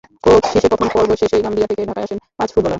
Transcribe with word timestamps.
Coach 0.23 0.43
Cisse 0.51 0.67
প্রথম 0.71 0.87
পর্ব 0.95 1.09
শেষেই 1.21 1.43
গাম্বিয়া 1.45 1.67
থেকে 1.69 1.83
ঢাকায় 1.89 2.05
আনেন 2.05 2.19
পাঁচ 2.37 2.49
ফুটবলার। 2.53 2.69